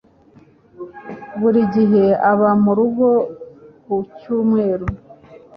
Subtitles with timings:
[1.39, 3.07] Buri gihe aba murugo
[3.83, 4.87] ku cyumweru